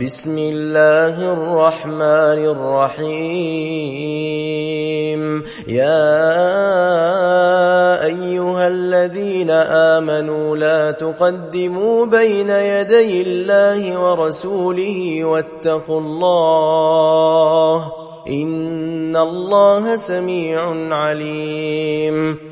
[0.00, 3.62] بسم الله الرحمن الرحيم.
[5.68, 6.22] يا
[8.04, 17.92] أيها الذين آمنوا لا تقدموا بين يدي الله ورسوله واتقوا الله
[18.28, 22.51] إن الله سميع عليم.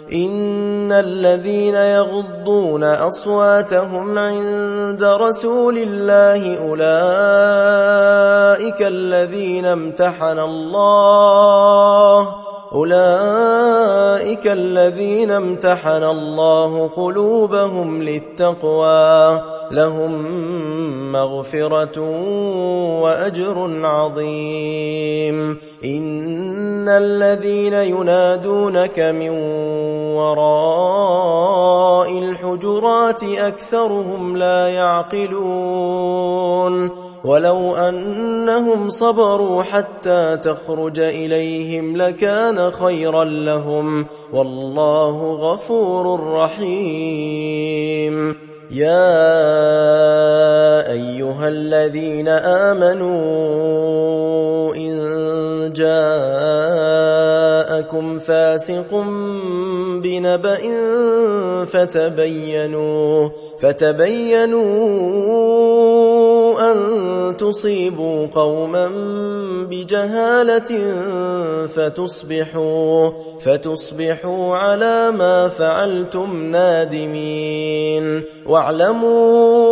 [0.13, 6.81] إن الذين يغضون أصواتهم عند رسول الله أولئك
[8.81, 12.35] الذين امتحن الله
[12.75, 19.41] أولئك الذين امتحن الله قلوبهم للتقوى
[19.71, 20.31] لهم
[21.11, 21.99] مغفرة
[23.01, 25.57] وأجر عظيم.
[25.85, 29.29] إن الذين ينادونك من
[30.15, 36.11] وراء الحجرات أكثرهم لا يعقلون.
[37.25, 44.05] ولو أنهم صبروا حتى تخرج إليهم لكان خيرا لهم.
[44.33, 48.11] والله غفور رحيم.
[48.71, 49.11] يا
[50.91, 53.15] أيها الذين آمنوا
[54.75, 54.91] إن
[55.75, 56.59] جاءكم
[58.19, 59.05] فاسق
[60.03, 60.59] بنبأ
[61.65, 64.61] فتبينوا فتبينوا
[66.61, 68.91] أن تصيبوا قوما
[69.69, 70.71] بجهالة
[71.67, 73.09] فتصبحوا
[73.39, 78.23] فتصبحوا على ما فعلتم نادمين.
[78.45, 79.71] واعلموا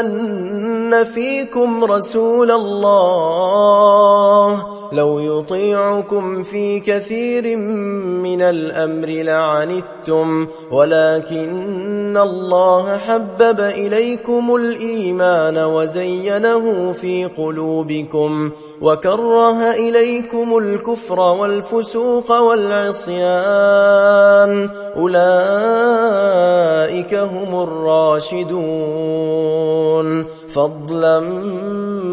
[0.00, 3.76] أن فيكم رسول الله.
[4.92, 15.45] لو يطيعكم في كثير من الأمر لعنتم ولكن الله حبب إليكم الإيمان.
[15.54, 18.50] وزينه في قلوبكم
[18.82, 23.26] وكره إليكم الكفر والفسوق والعصيان.
[24.96, 28.46] أولئك هم الراشدون.
[30.54, 31.20] فضلا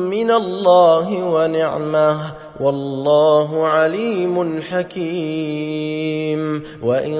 [0.10, 2.18] من الله ونعمة.
[2.60, 6.64] والله عليم حكيم.
[6.84, 7.20] وإن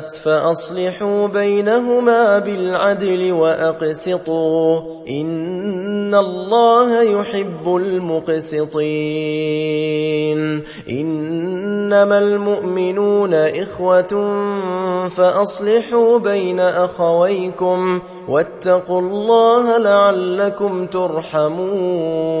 [0.00, 4.80] فأصلحوا بينهما بالعدل وأقسطوا.
[5.08, 8.74] إن الله يحب المقسطين.
[10.90, 14.34] إنما المؤمنون إخوة
[15.08, 22.34] فأصلحوا بين أخويكم واتقوا الله لعلكم ترحمون.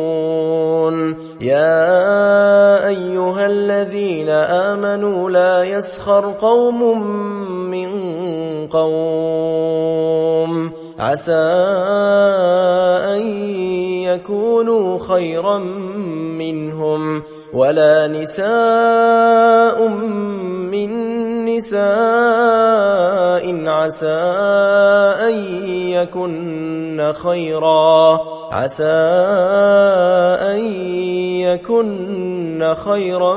[1.40, 7.04] يا أيها الذين آمنوا لا يسخر قوم
[7.48, 7.88] من
[8.68, 10.14] قوم
[10.98, 11.32] عسى
[13.14, 13.28] أن
[14.02, 15.58] يكونوا خيرا
[16.38, 17.22] منهم
[17.52, 20.90] ولا نساء من
[21.46, 21.84] نساء
[23.66, 24.22] عسى
[25.28, 25.34] أن
[25.68, 28.20] يكن خيرا
[28.52, 28.84] عسى
[30.52, 30.66] أن
[31.40, 33.36] يكن خيرا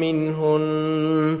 [0.00, 1.40] منهن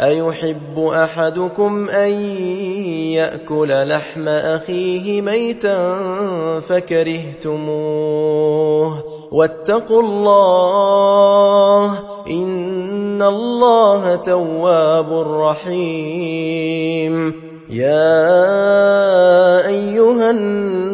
[0.00, 2.12] أيحب أحدكم أن
[3.12, 6.00] يأكل لحم أخيه ميتا
[7.74, 11.98] فكرهتموه واتقوا الله
[12.30, 15.12] إن الله تواب
[15.42, 16.74] رحيم
[17.70, 18.36] يا
[19.66, 20.93] أيها الناس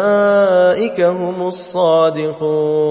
[0.00, 2.90] أولئك هم الصادقون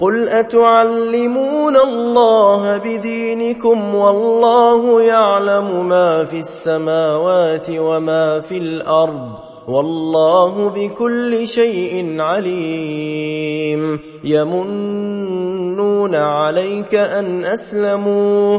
[0.00, 9.28] قل أتعلمون الله بدينكم والله يعلم ما في السماوات وما في الأرض
[9.68, 18.58] والله بكل شيء عليم يمنون عليك أن أسلموا